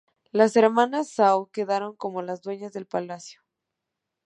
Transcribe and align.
Las 0.31 0.55
hermanas 0.55 1.13
Zhao 1.13 1.51
quedaron 1.51 1.95
como 1.95 2.23
las 2.23 2.41
dueñas 2.41 2.73
del 2.73 2.87
palacio. 2.87 3.39